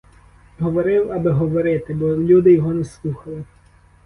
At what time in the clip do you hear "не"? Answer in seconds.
2.73-2.83